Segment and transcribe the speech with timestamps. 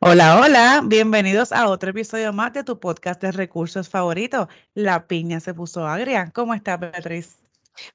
[0.00, 4.48] Hola, hola, bienvenidos a otro episodio más de tu podcast de recursos favorito.
[4.74, 6.30] La piña se puso agria.
[6.34, 7.38] ¿Cómo estás, Beatriz?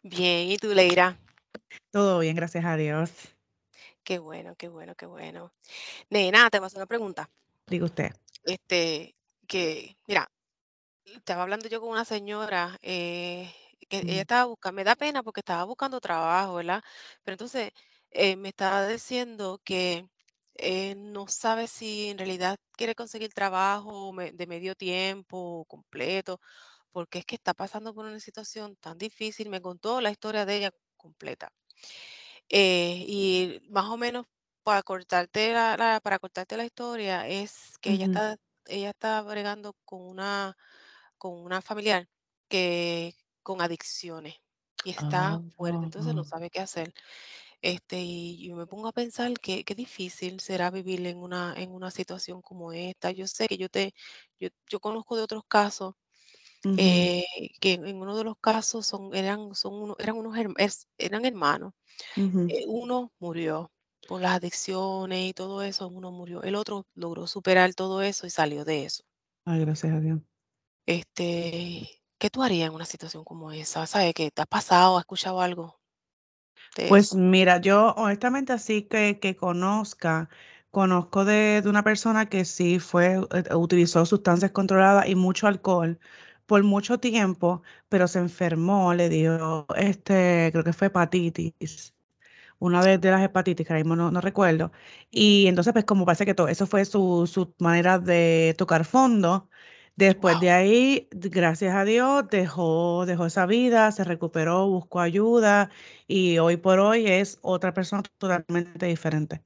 [0.02, 1.20] Bien, ¿y tú, Leira?
[1.92, 3.12] Todo bien, gracias a Dios.
[4.04, 5.54] Qué bueno, qué bueno, qué bueno.
[6.10, 7.30] Nena, te voy a hacer una pregunta.
[7.68, 8.12] Diga usted.
[8.44, 9.14] Este,
[9.46, 10.32] que, mira,
[11.06, 13.52] estaba hablando yo con una señora eh,
[13.90, 14.24] que ella Ujú.
[14.24, 16.82] estaba buscando, me da pena porque estaba buscando trabajo, ¿verdad?
[17.24, 17.72] Pero entonces
[18.12, 20.08] eh, me estaba diciendo que
[20.56, 26.40] eh, no sabe si en realidad quiere conseguir trabajo me- de medio tiempo o completo,
[26.92, 29.50] porque es que está pasando por una situación tan difícil.
[29.50, 31.52] Me contó la historia de ella completa.
[32.50, 34.26] Eh, y más o menos
[34.64, 38.06] para cortarte la, la- para cortarte la historia, es que ella Ujú.
[38.06, 40.56] está, ella está bregando con una,
[41.18, 42.08] con una familiar
[42.50, 43.16] que
[43.48, 44.36] con adicciones
[44.86, 46.94] y está Ah, fuerte, entonces no sabe qué hacer.
[47.62, 51.72] Este, y yo me pongo a pensar que qué difícil será vivir en una, en
[51.74, 53.12] una situación como esta.
[53.12, 53.94] Yo sé que yo te,
[54.40, 55.96] yo, yo conozco de otros casos,
[56.64, 57.26] Ujú, eh,
[57.62, 60.36] que en uno de los casos son, eran, son uno- eran unos
[60.98, 61.74] eran hermanos
[62.16, 62.44] ujú.
[62.48, 63.72] eh, uno murió
[64.08, 66.44] por las adicciones y todo eso, uno murió.
[66.44, 69.04] El otro logró superar todo eso y salió de eso.
[69.46, 70.22] Ay, gracias a Dios.
[70.86, 73.88] Este, ¿qué tú harías en una situación como esa?
[73.88, 75.80] ¿Sabes que te ha pasado, has escuchado algo
[76.76, 77.16] de Pues eso?
[77.16, 80.30] mira, yo honestamente así que, que conozca,
[80.72, 86.00] conozco de, de una persona que sí fue, eh, utilizó sustancias controladas y mucho alcohol
[86.46, 91.94] por mucho tiempo, pero se enfermó, le dio, este, creo que fue hepatitis.
[92.60, 94.72] una de, de las hepatitis, que ahora mismo no, no recuerdo.
[95.12, 99.50] Y entonces, pues como parece que todo, eso fue su, su manera de tocar fondo.
[99.98, 100.42] Después Wow.
[100.42, 105.72] de ahí, gracias a Dios, dejó, dejó esa vida, se recuperó, buscó ayuda
[106.08, 109.44] y hoy por hoy es otra persona totalmente diferente.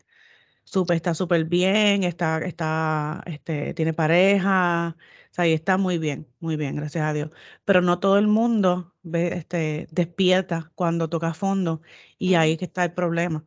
[0.65, 4.97] Súper, está súper bien, está, está, este, tiene pareja,
[5.31, 7.31] o sea, y está muy bien, muy bien, gracias a Dios.
[7.65, 11.81] Pero no todo el mundo ve, este, despierta cuando toca fondo
[12.17, 13.45] y ahí es que está el problema,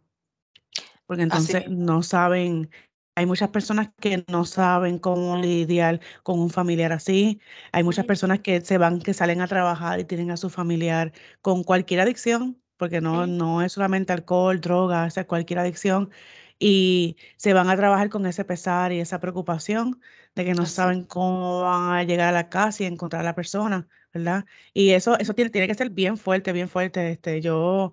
[1.06, 2.70] porque entonces no saben,
[3.14, 7.41] hay muchas personas que no saben cómo lidiar con un familiar así,
[7.72, 11.12] hay muchas personas que se van, que salen a trabajar y tienen a su familiar
[11.41, 16.10] con cualquier adicción, porque no, no es solamente alcohol, drogas, o sea, cualquier adicción,
[16.58, 20.00] y se van a trabajar con ese pesar y esa preocupación
[20.34, 23.34] de que no saben cómo van a llegar a la casa y encontrar a la
[23.34, 24.44] persona, ¿verdad?
[24.72, 27.10] Y eso, eso tiene, tiene que ser bien fuerte, bien fuerte.
[27.12, 27.92] Este, yo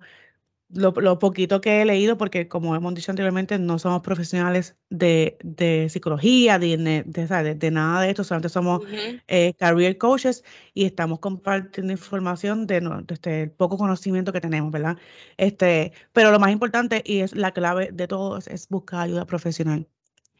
[0.74, 5.36] lo, lo poquito que he leído, porque como hemos dicho anteriormente, no somos profesionales de,
[5.42, 8.82] de psicología, de, de, de, nada de esto, solamente somos
[9.28, 10.44] eh, career coaches
[10.74, 14.96] y estamos compartiendo información de, no- este, el poco conocimiento que tenemos, ¿verdad?
[15.36, 19.26] Este, pero lo más importante y es la clave de todo es, es buscar ayuda
[19.26, 19.88] profesional.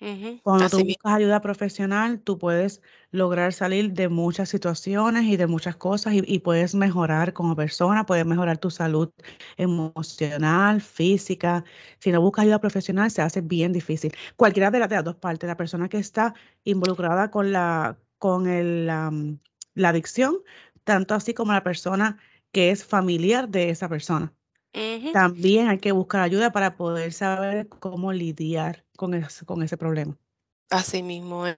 [0.02, 0.40] Ujú.
[0.42, 1.02] Cuando tú Así mismo.
[1.02, 2.82] buscas ayuda profesional, tú puedes
[3.12, 8.06] lograr salir de muchas situaciones y de muchas cosas y, y puedes mejorar como persona,
[8.06, 9.10] puedes mejorar tu salud
[9.56, 11.64] emocional, física.
[12.00, 14.12] Si no buscas ayuda profesional, se hace bien difícil.
[14.36, 18.48] Cualquiera de las, de las dos partes, la persona que está involucrada con la, con
[18.48, 19.38] el, am,
[19.74, 20.38] la adicción,
[20.84, 22.18] tanto así como la persona
[22.50, 24.32] que es familiar de esa persona.
[24.74, 25.12] Ujú.
[25.12, 30.18] También hay que buscar ayuda para poder saber cómo lidiar con ese, con ese problema.
[30.70, 31.56] Así mismo, ¿eh?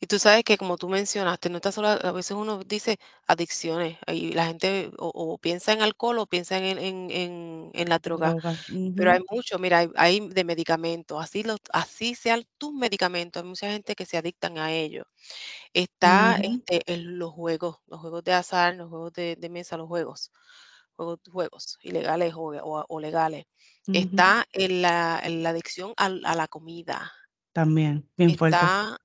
[0.00, 3.96] Y tú sabes que como tú mencionaste, no está sola, a veces uno dice adicciones
[4.06, 7.98] y la gente o, o piensa en alcohol o piensa en, en, en, en la
[8.00, 8.64] droga, Droga.
[8.94, 13.48] pero hay mucho, mira, hay, hay de medicamentos, así, los, así sean tus medicamentos, hay
[13.48, 15.06] mucha gente que se adictan a ellos.
[15.72, 19.88] Está este, en los juegos, los juegos de azar, los juegos de, de mesa, los
[19.88, 20.32] juegos,
[21.00, 23.46] juegos, juegos ilegales o, o- o legales.
[23.92, 27.12] Está en la, en la adicción a la comida
[27.52, 28.56] También, bien fuerte.
[28.56, 28.98] Está,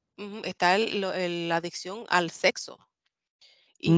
[0.43, 2.77] está el lo el la adicción al sexo,
[3.79, 3.89] y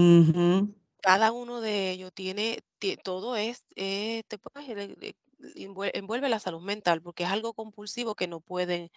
[1.02, 5.16] cada uno de ellos tiene tie todo es, eh, te puedes le le
[5.64, 8.90] envue envuelve la salud mental, porque es algo compulsivo que no pueden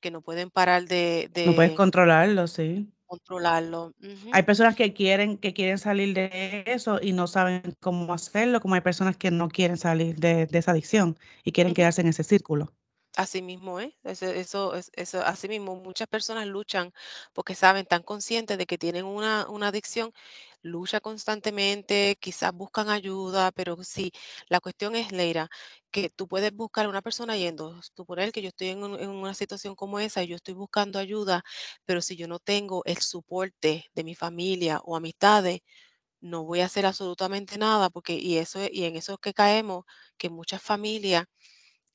[0.00, 2.92] que no pueden parar de No puedes de controlarlo, sí.
[3.06, 3.92] controlarlo.
[4.32, 8.74] Hay personas que quieren que quieren salir de eso y no saben cómo hacerlo, como
[8.74, 12.24] hay personas que no quieren salir de de esa adicción y quieren quedarse en ese
[12.24, 12.72] círculo.
[13.14, 16.92] Así mismo es, eso eso es eso así mismo muchas personas luchan
[17.32, 20.12] porque saben, están conscientes de que tienen una una adicción,
[20.62, 24.10] lucha constantemente, quizás buscan ayuda, pero sí,
[24.48, 25.48] la cuestión es, Leira,
[25.92, 29.10] que tú puedes buscar a una persona yendo, suponer que yo estoy en un en
[29.10, 31.42] una situación como esa y yo estoy buscando ayuda,
[31.84, 35.60] pero si yo no tengo el soporte de mi familia o amistades,
[36.20, 39.34] no voy a hacer absolutamente nada, porque y eso es- y en eso es que
[39.34, 39.84] caemos,
[40.18, 41.26] que muchas familias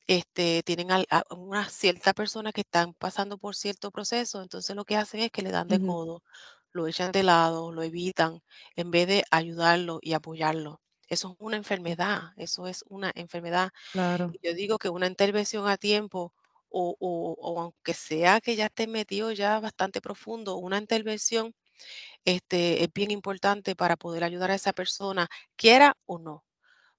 [0.07, 4.97] este, tienen a una cierta persona que están pasando por cierto proceso, entonces lo que
[4.97, 6.23] hacen es que le dan de Ujú, codo,
[6.73, 8.41] lo echan de lado, lo evitan,
[8.75, 10.81] en vez de ayudarlo y apoyarlo.
[11.07, 13.69] Eso es una enfermedad, eso es una enfermedad.
[13.91, 16.33] claro, yo digo que una intervención a tiempo,
[16.69, 21.53] o, o, o aunque sea que ya esté metido ya bastante profundo, una intervención
[22.25, 26.45] este, es bien importante para poder ayudar a esa persona, quiera o no.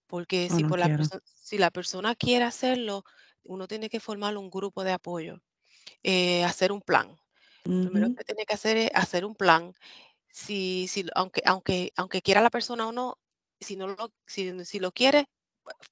[0.09, 1.09] Porque o si no por la quiero.
[1.09, 3.05] perso si la persona quiere hacerlo,
[3.45, 5.41] uno tiene que formar un grupo de apoyo,
[6.05, 7.17] eh, hacer un plan.
[7.65, 9.73] Lo primero que tiene que hacer es hacer un plan.
[10.31, 13.19] Si si aunque aunque aunque quiera la persona o no,
[13.61, 15.27] si no lo si si lo quiere,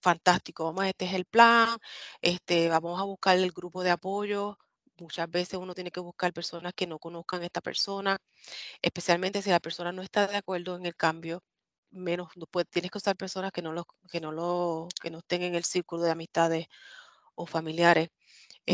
[0.03, 1.79] fantástico, vamos, este es el plan,
[2.23, 4.59] este, vamos a buscar el grupo de apoyo.
[4.99, 8.19] Muchas veces uno tiene que buscar personas que no conozcan a esta persona,
[8.83, 11.43] especialmente si la persona no está de acuerdo en el cambio,
[11.91, 15.19] menos no puede tienes que usar personas que no lo que no lo que no
[15.21, 16.67] estén en el círculo de amistades
[17.37, 18.11] o familiares,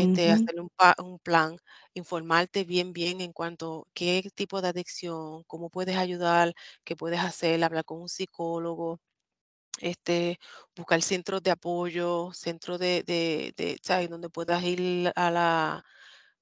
[0.01, 1.57] este, ujú, hacerle un plan,
[1.93, 6.53] informarte bien, bien en cuanto qué tipo de adicción, cómo puedes ayudar,
[6.83, 8.99] qué puedes hacer, hablar con un psicólogo,
[9.79, 10.39] este,
[10.75, 14.09] buscar centros de apoyo, centros de de de, ¿sabes?
[14.09, 15.83] Donde puedas ir a la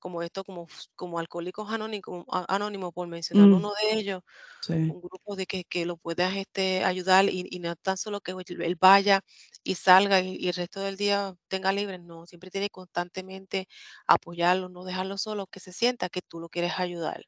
[0.06, 4.22] como esto, como como Alcohólicos Anónimos Anónimos, por mencionar mm, uno de ellos,
[4.62, 8.22] sí, un grupo de que que lo puedas, este, ayudar y y no tan solo
[8.22, 9.22] que él vaya
[9.64, 13.68] y salga y y el resto del día tenga libre, no, siempre tiene constantemente
[14.08, 17.26] apoyarlo, no dejarlo solo, que se sienta que tú lo quieres ayudar.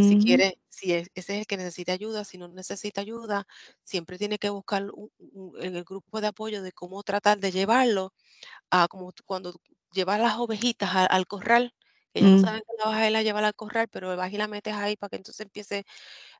[0.00, 3.46] Si ujú, quiere si es ese es el que necesita ayuda, si no necesita ayuda,
[3.84, 7.52] siempre tiene que buscar un un en el grupo de apoyo de cómo tratar de
[7.52, 8.14] llevarlo
[8.70, 9.54] a como cuando
[9.92, 11.74] llevas las ovejitas a al corral,
[12.14, 14.32] ellas no mm, saben que la vas a ir a llevar al corral, pero vas
[14.32, 15.84] y la metes ahí para que entonces empiece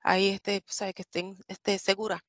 [0.02, 2.22] ahí, este, tú sabes, que estén, este, seguras.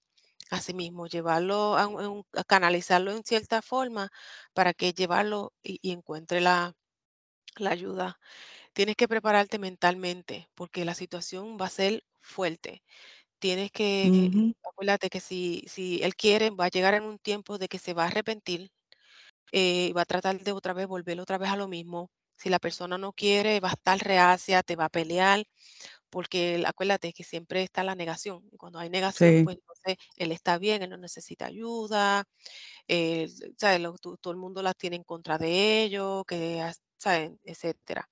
[0.52, 4.10] Asimismo, llevarlo a un a canalizarlo en cierta forma
[4.54, 6.74] para que llevarlo y y encuentre la
[7.58, 8.20] la ayuda.
[8.74, 12.84] Tienes que prepararte mentalmente, porque la situación va a ser fuerte.
[13.40, 14.32] Tienes que
[14.64, 17.94] acuérdate que si si él quiere, va a llegar en un tiempo de que se
[17.96, 18.72] va a arrepentir,
[19.54, 22.12] eh, va a tratar de otra vez volver otra vez a lo mismo.
[22.42, 25.46] Si la persona no quiere, va a estar reacia, te va a pelear,
[26.10, 28.50] porque acuérdate que siempre está la negación.
[28.58, 32.26] Cuando hay negación, sí, pues entonces él está bien, él no necesita ayuda,
[32.88, 33.28] eh.
[33.80, 37.32] Lo- tu- todo el mundo las tiene en contra de ellos, que, ¿sabes?
[37.44, 38.10] Etcétera.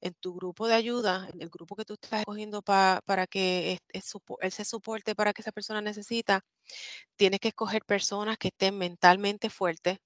[0.00, 3.72] En tu grupo de ayuda, en el grupo que tú estás escogiendo pa- para que
[3.74, 6.42] es- es sopo- ese soporte para que esa persona necesita,
[7.16, 9.98] tienes que escoger personas que estén mentalmente fuertes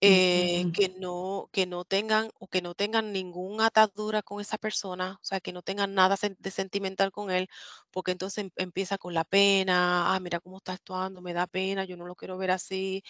[0.00, 4.58] eh, ujú, que no que no tengan o que no tengan ninguna atadura con esa
[4.58, 7.48] persona, o sea, que no tengan nada de sentimental con él,
[7.90, 11.84] porque entonces em empieza con la pena, ah, mira cómo está actuando, me da pena,
[11.84, 13.02] yo no lo quiero ver así,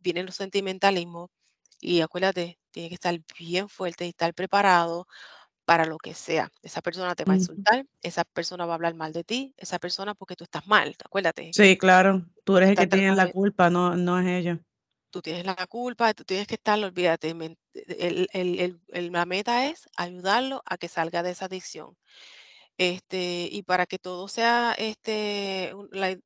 [0.00, 1.30] vienen los sentimentalismos
[1.80, 5.06] y acuérdate, tiene que estar bien fuerte y estar preparado
[5.66, 6.50] para lo que sea.
[6.62, 9.78] Esa persona te va a insultar, esa persona va a hablar mal de ti, esa
[9.80, 13.70] persona porque tú estás mal, acuérdate Sí, claro, tú eres el que tiene la culpa,
[13.70, 14.60] no no es ella.
[15.14, 17.34] Tú tienes la culpa, tú tienes que estar, olvídate,
[18.90, 21.96] la meta es ayudarlo a que salga de esa adicción.
[22.78, 25.72] Este, y para que todo sea, este,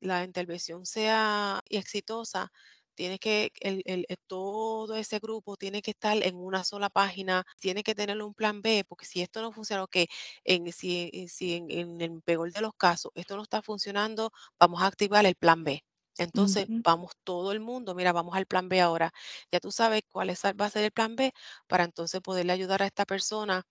[0.01, 2.51] la intervención sea exitosa,
[2.95, 3.83] tiene que el
[4.27, 8.61] todo ese grupo tiene que estar en una sola página, tiene que tener un plan
[8.61, 10.07] B, porque si esto no funciona, okey,
[10.45, 14.87] en si si en el peor de los casos esto no está funcionando, vamos a
[14.87, 15.83] activar el plan B.
[16.19, 19.11] Entonces, vamos todo el mundo, mira, vamos al plan B ahora.
[19.51, 21.33] Ya tú sabes cuál es va a ser el plan B
[21.67, 23.63] para entonces poderle ayudar a esta persona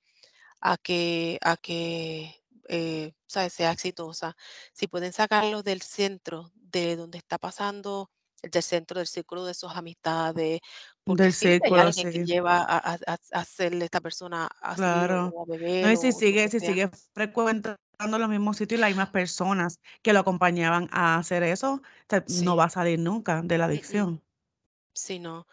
[0.62, 2.37] a que a que,
[2.69, 4.37] eh, ¿sabes?, sea exitosa.
[4.75, 8.11] Si pueden sacarlo del centro de donde está pasando,
[8.43, 10.61] del centro del círculo de sus amistades,
[11.09, 14.49] porque del siempre hay círculo, alguien que sí, lleva a a a hacerle esta persona
[14.61, 15.35] así claro.
[15.35, 15.47] o a
[15.81, 16.77] No, beber y o si o sigue que si sea.
[16.77, 17.79] sigue frecuentando
[18.19, 22.25] los mismos sitios y las mismas personas que lo acompañaban a hacer eso, o sea,
[22.29, 24.23] no Sí, va a salir nunca de la mm, mm, adicción.
[24.95, 25.47] sí, no.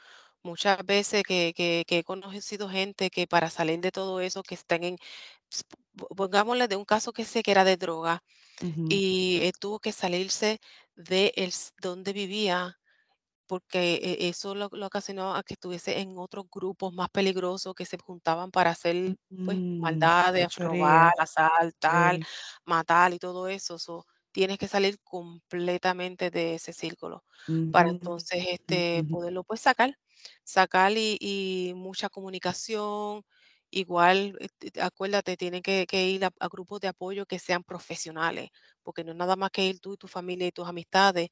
[0.44, 4.56] Muchas veces que que que he conocido gente que para salir de todo eso, que
[4.56, 4.98] están en,
[6.18, 8.24] pongámosle de un caso que sé que era de droga,
[8.62, 10.60] Ujú, y, eh, tuvo que salirse
[10.96, 12.78] de el donde vivía
[13.48, 17.86] porque e eso lo lo ocasionó a que estuviese en otros grupos más peligrosos que
[17.86, 22.28] se juntaban para hacer, pues, mm, maldades, robar, asaltar, sí,
[22.66, 23.78] matar y todo eso.
[23.80, 27.24] So, tienes que salir completamente de ese círculo
[27.72, 29.98] para entonces, este, ujú, poderlo, pues, sacar,
[30.44, 33.24] sacar y y mucha comunicación.
[33.72, 38.50] Igual, este, acuérdate, tienen que, que ir a, a grupos de apoyo que sean profesionales,
[38.84, 41.30] porque no es nada más que ir tú y tu familia y tus amistades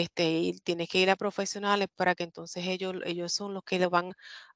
[0.00, 3.78] este, y tienes que ir a profesionales para que entonces ellos, ellos son los que
[3.78, 4.12] le van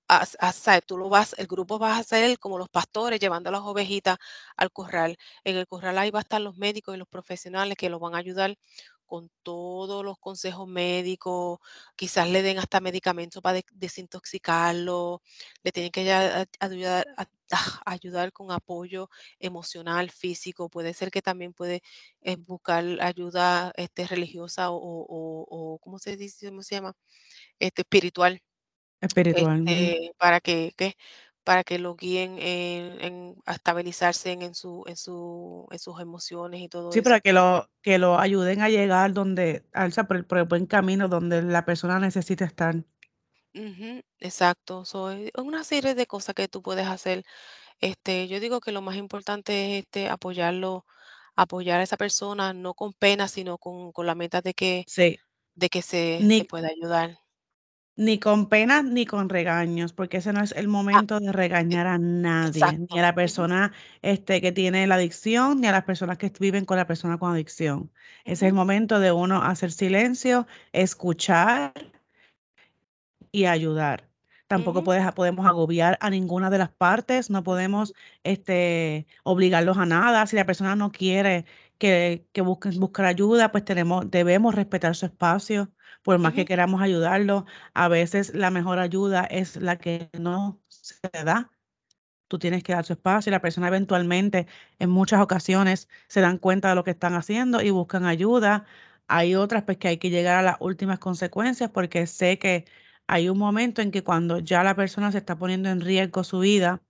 [0.08, 3.50] a, a hacer, tú lo vas, el grupo va a ser como los pastores llevando
[3.50, 4.18] las ovejitas
[4.56, 5.16] al corral.
[5.44, 8.14] En el corral ahí va a estar los médicos y los profesionales que los van
[8.14, 8.56] a ayudar
[9.06, 11.58] con todos los consejos médicos,
[11.96, 15.20] quizás le den hasta medicamentos para de- desintoxicarlo,
[15.64, 17.06] le tienen que a- ayudar,
[17.52, 21.82] a- a- ayudar con apoyo emocional, físico, puede ser que también puede
[22.22, 26.48] eh, buscar ayuda este, religiosa o, o, o- ¿cómo se dice?
[26.48, 26.94] ¿Cómo se llama?
[27.58, 28.42] Este, espiritual,
[29.00, 29.60] espiritual.
[29.66, 30.94] este, para que, que-
[31.44, 36.00] para que lo guíen en, en- a estabilizarse en, en su, en su, en sus
[36.00, 37.22] emociones y todo Sí, para eso.
[37.22, 41.08] que lo, que lo ayuden a llegar donde, alza por el, por el buen camino
[41.08, 42.84] donde la persona necesita estar.
[43.54, 44.84] Ujú, exacto.
[44.84, 47.24] So, es una serie de cosas que tú puedes hacer.
[47.80, 50.86] Este, yo digo que lo más importante es este apoyarlo,
[51.36, 55.16] apoyar a esa persona, no con pena, sino con, con la meta de que, Sí,
[55.54, 57.18] de que se, ni, se pueda ayudar.
[57.96, 61.32] ni con penas ni con regaños, porque ese no es el Ah, momento de
[61.70, 63.02] e- regañar a nadie, ni a exacto.
[63.02, 66.78] la Ujú, persona este, que tiene la adicción, ni a las personas que viven con
[66.78, 67.92] la persona con adicción.
[68.24, 71.72] Ese es el momento de uno hacer silencio, escuchar
[73.32, 74.08] y ayudar.
[74.46, 77.94] Tampoco puedes- podemos agobiar a ninguna de las partes, no podemos
[78.24, 80.26] este, obligarlos a nada.
[80.26, 81.44] Si la persona no quiere
[81.78, 85.72] que, que busquen buscar ayuda, pues tenemos, debemos respetar su espacio,
[86.02, 87.46] por más que queramos ayudarlo.
[87.74, 91.50] A veces la mejor ayuda es la que no se da.
[92.28, 94.46] Tú tienes que dar su espacio y la persona eventualmente,
[94.78, 98.64] en muchas ocasiones, se dan cuenta de lo que están haciendo y buscan ayuda.
[99.08, 102.66] Hay otras pues que hay que llegar a las últimas consecuencias porque sé que
[103.12, 106.40] hay un momento en que cuando ya la persona se está poniendo en riesgo su
[106.40, 106.82] vida,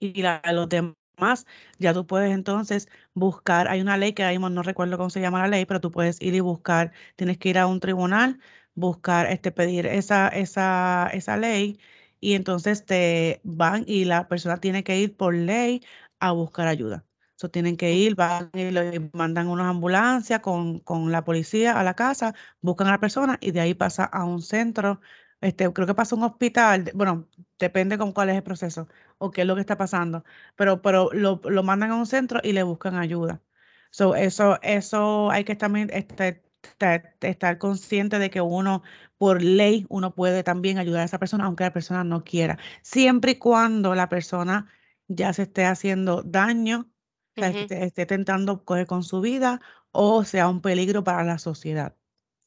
[0.00, 0.22] y
[0.52, 1.46] los demás,
[1.78, 5.40] ya tú puedes entonces buscar, hay una ley que mismo no recuerdo cómo se llama
[5.40, 8.38] la ley, pero tú puedes ir y buscar, tienes que ir a un tribunal,
[8.74, 11.78] buscar, este, pedir esa, esa, esa ley
[12.20, 15.82] y entonces te van y la persona tiene que ir por ley
[16.20, 17.04] a buscar ayuda.
[17.36, 21.82] So, tienen que ir, van y le mandan unas ambulancias con, con la policía a
[21.84, 25.00] la casa, buscan a la persona y de ahí pasa a un centro,
[25.40, 28.88] este, creo que pasa un hospital, bueno, depende con cuál es el proceso
[29.18, 30.24] o qué es lo que está pasando,
[30.56, 33.42] pero, pero lo, lo mandan a un centro y le buscan ayuda.
[33.90, 38.82] So, eso, eso hay que también estar, estar, estar consciente de que uno,
[39.18, 43.32] por ley, uno puede también ayudar a esa persona, aunque la persona no quiera, siempre
[43.32, 44.68] y cuando la persona
[45.08, 46.90] ya se esté haciendo daño,
[47.36, 49.60] esté, esté tentando coger con su vida
[49.92, 51.94] o sea un peligro para la sociedad.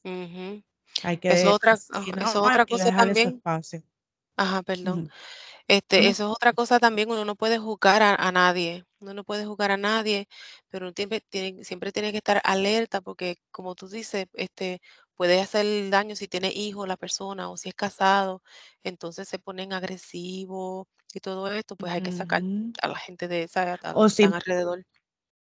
[0.04, 0.62] ujú.
[1.02, 3.42] Hay Eso es que, otra, ah, no, eso otra que cosa también.
[4.36, 5.08] Ajá, perdón.
[5.68, 9.24] Este, eso es otra cosa también, uno no puede juzgar a, a nadie, uno no
[9.24, 10.28] puede juzgar a nadie,
[10.70, 14.80] pero uno tiene, tiene- siempre tiene que estar alerta porque, como tú dices, este,
[15.16, 18.42] puede hacer daño si tiene hijos la persona o si es casado,
[18.84, 22.44] entonces se ponen agresivos y todo esto, pues hay que sacar
[22.82, 24.84] a la gente de esa, a O que si alrededor.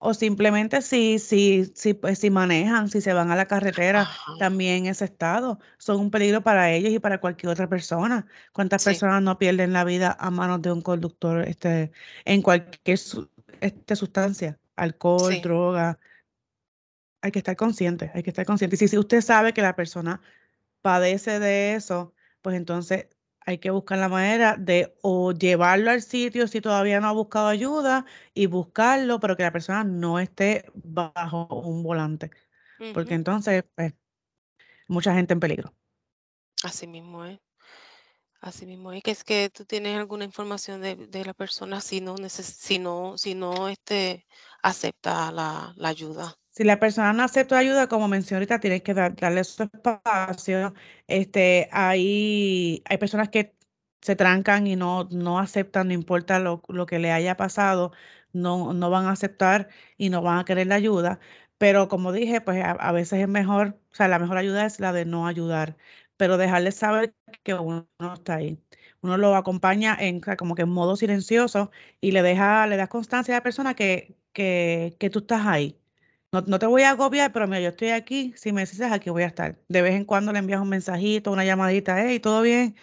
[0.02, 4.32] O simplemente si, si, si, pues, si manejan, si se van a la carretera Ajá,
[4.38, 8.26] también en ese estado, son un peligro para ellos y para cualquier otra persona.
[8.52, 11.92] ¿Cuántas sí, personas no pierden la vida a manos de un conductor este,
[12.24, 13.30] en cualquier su-
[13.60, 14.58] este, sustancia?
[14.76, 15.40] Alcohol, sí.
[15.40, 15.98] droga.
[17.22, 18.76] Hay que estar consciente, hay que estar consciente.
[18.76, 20.20] Y si, si usted sabe que la persona
[20.82, 23.08] padece de eso, pues entonces
[23.46, 27.48] hay que buscar la manera de o llevarlo al sitio si todavía no ha buscado
[27.48, 32.30] ayuda y buscarlo, pero que la persona no esté bajo un volante,
[32.94, 33.94] porque entonces, pues,
[34.88, 35.74] mucha gente en peligro.
[36.62, 37.38] Así mismo es.
[38.42, 42.00] Así mismo, y que es que tú tienes alguna información de, de la persona si
[42.00, 44.26] no neces si no, si no este
[44.62, 46.39] acepta la, la ayuda.
[46.50, 50.74] Si la persona no acepta ayuda, como mencioné ahorita, tienes que dar- darle su espacio.
[51.06, 53.54] Este, hay, hay personas que
[54.00, 57.92] se trancan y no, no aceptan, no importa lo, lo que le haya pasado,
[58.32, 61.20] no, no van a aceptar y no van a querer la ayuda.
[61.58, 64.92] Pero como dije, pues a, veces es mejor, o sea, la mejor ayuda es la
[64.92, 65.76] de no ayudar,
[66.16, 67.14] pero dejarles saber
[67.44, 68.58] que uno no está ahí.
[69.02, 73.34] Uno lo acompaña en, como que en modo silencioso y le deja, le das constancia
[73.34, 75.79] a la persona que, que, que tú estás ahí
[76.32, 78.32] no, no te voy a agobiar, pero mira, yo estoy aquí.
[78.36, 79.58] Si me necesitas, aquí voy a estar.
[79.68, 82.00] De vez en cuando le envías un mensajito, una llamadita.
[82.00, 82.76] Hey, ¿todo bien?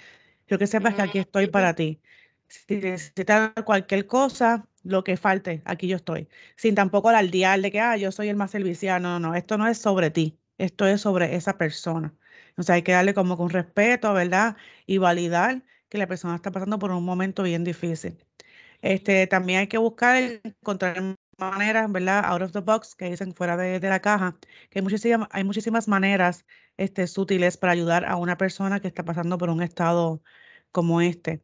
[0.46, 2.02] Quiero que sepas que aquí estoy para ti.
[2.48, 6.30] Si necesitas cualquier cosa, lo que falte, aquí yo estoy.
[6.58, 9.02] Sin tampoco alardear de que, ah, yo soy el más servicial.
[9.02, 9.36] No, no, no.
[9.36, 10.38] Esto no es sobre ti.
[10.58, 12.14] Esto es sobre esa persona.
[12.58, 14.58] O sea, hay que darle como con respeto, ¿verdad?
[14.86, 18.18] Y validar que la persona está pasando por un momento bien difícil.
[18.82, 22.24] Este, también hay que buscar, encontrar maneras, ¿verdad?
[22.26, 24.38] Out of the box, que dicen fuera de, de la caja,
[24.70, 26.46] que hay muchísimas, hay muchísimas maneras,
[26.78, 30.22] este, sutiles para ayudar a una persona que está pasando por un estado
[30.72, 31.42] como este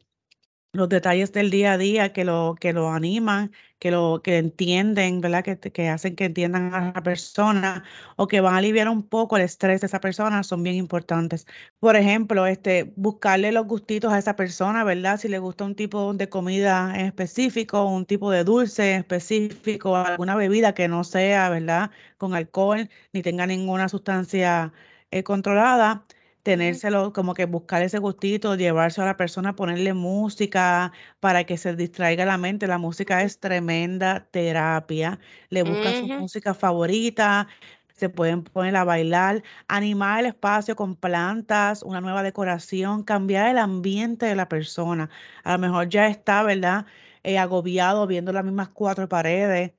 [0.74, 5.22] los detalles del día a día que lo, que lo animan, que lo que entienden,
[5.22, 5.44] ¿verdad?
[5.44, 7.84] Que, que hacen que entiendan a la persona
[8.18, 11.46] o que van a aliviar un poco el estrés de esa persona son bien importantes.
[11.80, 15.20] Por ejemplo, este, buscarle los gustitos a esa persona, ¿verdad?
[15.20, 20.74] Si le gusta un tipo de comida específico, un tipo de dulce específico, alguna bebida
[20.74, 21.92] que no sea, ¿verdad?
[22.18, 24.74] Con alcohol ni tenga ninguna sustancia
[25.12, 26.06] eh, controlada
[26.44, 31.76] tenérselo, como que buscar ese gustito, llevarse a la persona, ponerle música para que se
[31.76, 32.68] distraiga la mente.
[32.68, 35.20] La música es tremenda terapia.
[35.50, 37.48] Le buscan su ujú, música favorita,
[37.94, 43.58] se pueden poner a bailar, animar el espacio con plantas, una nueva decoración, cambiar el
[43.58, 45.10] ambiente de la persona.
[45.44, 46.86] A lo mejor ya está, ¿verdad?
[47.24, 49.74] Eh, agobiado viendo las mismas cuatro paredes.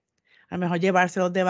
[0.54, 1.42] A lo mejor llevárselos de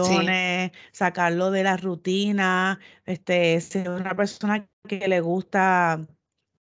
[0.00, 0.40] Sí.
[0.40, 6.04] vacaciones, sacarlo de la rutina este, si es una persona que le gusta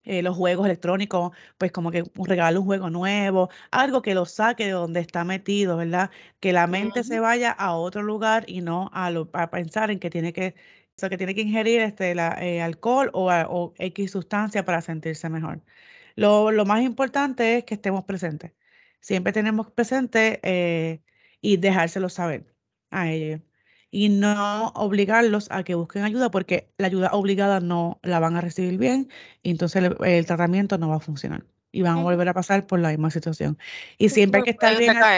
[0.05, 4.67] eh, los juegos electrónicos, pues como que regalarle un juego nuevo, algo que lo saque
[4.67, 6.11] de donde está metido, ¿verdad?
[6.41, 9.99] Que la mente se vaya a otro lugar y no a, lo- a pensar en
[10.01, 10.55] que tiene que,
[10.97, 14.81] o sea, que tiene que ingerir este, la, eh, alcohol o, o X sustancia para
[14.83, 15.63] sentirse mejor.
[16.17, 18.53] Lo, lo más importante es que estemos presentes.
[19.01, 21.03] Siempre tenemos presente eh,
[21.41, 22.55] y dejárselo saber
[22.91, 23.41] a ellos.
[23.91, 28.41] Y no obligarlos a que busquen ayuda porque la ayuda obligada no la van a
[28.41, 29.09] recibir bien
[29.43, 32.05] y entonces el, el tratamiento no va a funcionar y van a ujú.
[32.05, 33.59] volver a pasar por la misma situación.
[33.99, 35.17] Y Sí, siempre hay que estar bien, a-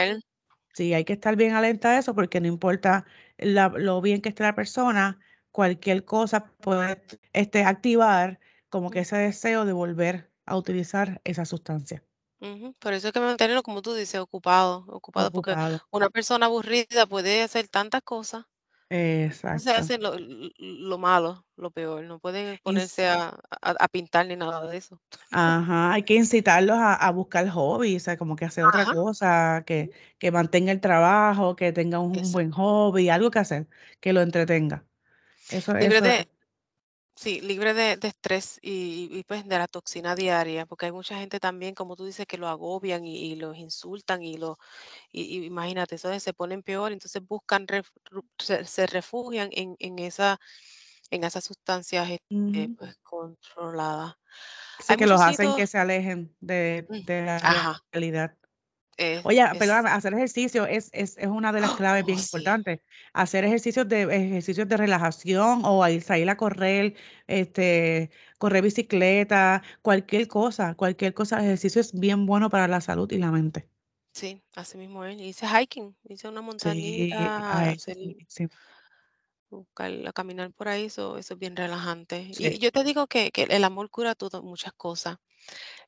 [0.73, 3.05] sí, hay que estar bien alerta a eso porque no importa
[3.37, 5.19] la- lo bien que esté la persona,
[5.51, 7.03] cualquier cosa puede
[7.33, 8.39] este, activar
[8.69, 12.03] como que Mm, ese deseo de volver a utilizar esa sustancia.
[12.43, 12.73] Ujú.
[12.79, 15.81] Por eso hay que mantenerlo, como tú dices, ocupado, ocupado, porque Ocupado.
[15.91, 18.45] una persona aburrida puede hacer tantas cosas.
[18.89, 19.69] Exacto.
[19.71, 22.03] hacen lo, lo lo malo, lo peor.
[22.03, 24.99] No pueden Ins- ponerse a, a, a pintar ni nada de eso.
[25.31, 28.93] Ajá, hay que incitarlos a, a buscar hobbies, o sea, como que hacer otra Ajá.
[28.93, 32.33] cosa, que, que mantenga el trabajo, que tenga un, un Eso.
[32.33, 33.67] buen hobby, algo que hacer,
[33.99, 34.83] que lo entretenga.
[35.49, 36.27] Eso, es.
[37.15, 41.17] Sí, libre de, de estrés y, y, pues de la toxina diaria, porque hay mucha
[41.19, 44.57] gente también, como tú dices, que lo agobian y, y los insultan y lo
[45.11, 47.89] Y y imagínate, eso se ponen peor, entonces buscan ref
[48.39, 50.39] se se refugian en en esa
[51.11, 54.15] en esas sustancias, este, pues, controladas.
[54.77, 58.37] Sí, Hay que los hacen que se alejen de, de la ajá, realidad.
[58.97, 62.19] Es Oye, es perdóname, hacer ejercicio es, es, es una de las claves oh, bien
[62.19, 62.81] sí, importantes.
[63.13, 66.95] Hacer ejercicios de, ejercicios de relajación o ir, salir a correr,
[67.27, 73.09] este, correr bicicleta, cualquier cosa, cualquier cosa, el ejercicio es bien bueno para la salud
[73.11, 73.69] y la mente.
[74.13, 75.19] sí, así mismo es.
[75.21, 78.49] Hice hiking, hice una Sí, montañita, es buenísimo.
[79.49, 82.27] buscar a caminar por ahí, eso eso es bien relajante.
[82.29, 82.59] Y Sí.
[82.59, 85.17] yo te digo que que el amor cura todo, muchas cosas.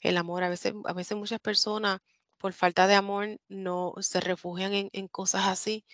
[0.01, 1.99] El amor, a veces a veces muchas personas,
[2.37, 5.85] por falta de amor, no se refugian en en cosas así,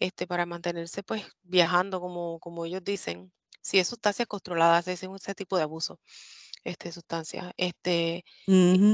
[0.00, 3.32] este, para mantenerse, pues, viajando, como como ellos dicen.
[3.62, 6.00] Si es sustancias controladas, es ese tipo de abuso,
[6.64, 8.24] este, sustancias, este,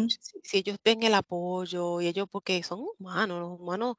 [0.07, 3.97] si si ellos ven el apoyo y ellos porque son humanos, los humanos,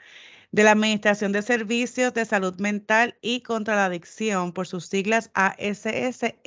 [0.52, 5.30] de la Administración de Servicios de Salud Mental y contra la Adicción, por sus siglas
[5.34, 6.44] ASSMCA.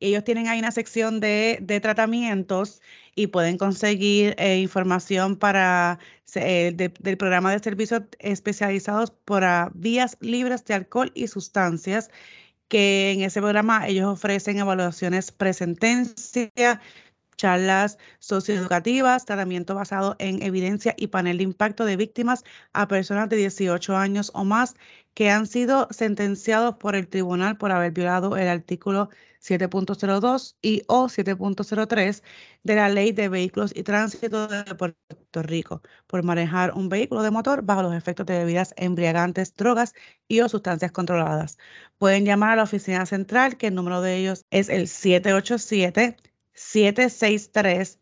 [0.00, 2.82] Ellos tienen ahí una sección de, tratamientos
[3.14, 5.98] y pueden conseguir eh, información para
[6.34, 12.10] eh, del programa de servicios especializados para vías libres de alcohol y sustancias
[12.68, 16.80] que en ese programa ellos ofrecen evaluaciones presentencia,
[17.36, 23.36] charlas socioeducativas, tratamiento basado en evidencia y panel de impacto de víctimas a personas de
[23.36, 24.74] 18 años o más
[25.14, 29.08] que han sido sentenciados por el tribunal por haber violado el artículo
[29.40, 32.22] 7.02 y o 7.03
[32.64, 37.30] de la Ley de Vehículos y Tránsito de Puerto Rico por manejar un vehículo de
[37.30, 39.94] motor bajo los efectos de bebidas embriagantes, drogas
[40.28, 41.58] y o sustancias controladas.
[41.98, 46.16] Pueden llamar a la oficina central, que el número de ellos es el 787
[46.56, 48.00] 763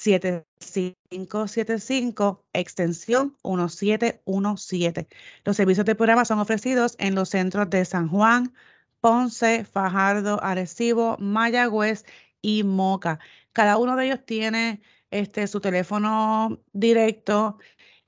[0.00, 5.08] 7575, extensión 1717.
[5.44, 8.54] Los servicios de programa son ofrecidos en los centros de San Juan,
[9.00, 12.04] Ponce, Fajardo, Arecibo, Mayagüez
[12.40, 13.18] y Moca.
[13.52, 17.58] Cada uno de ellos tiene este, su teléfono directo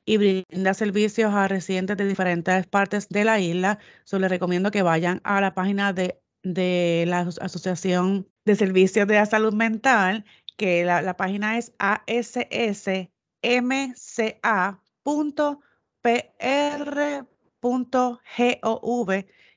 [0.05, 3.79] y brinda servicios a residentes de diferentes partes de la isla.
[4.05, 9.15] Solo les recomiendo que vayan a la página de, de la Asociación de Servicios de
[9.15, 10.25] la Salud Mental,
[10.57, 12.85] que la, la página es assmca.pr.gov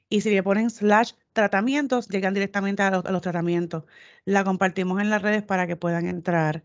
[0.09, 3.83] y si le ponen slash tratamientos, llegan directamente a los, tratamientos.
[4.23, 6.63] La compartimos en las redes para que puedan entrar.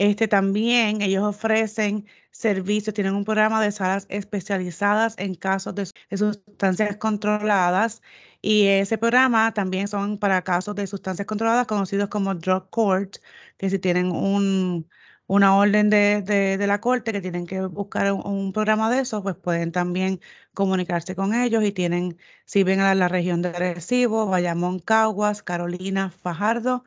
[0.00, 6.16] Este también, ellos ofrecen servicios, tienen un programa de salas especializadas en casos de, de,
[6.16, 8.00] sustancias controladas
[8.40, 13.16] y ese programa también son para casos de sustancias controladas conocidos como drug court,
[13.58, 14.88] que si tienen un,
[15.26, 19.36] una orden de, de, la corte que tienen que buscar un, programa de eso, pues
[19.36, 20.20] pueden también
[20.54, 26.10] comunicarse con ellos y tienen, si ven a la región de Recibo, Bayamón, Caguas, Carolina,
[26.10, 26.84] Fajardo,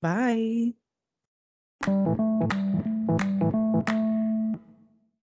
[0.00, 0.76] Bye.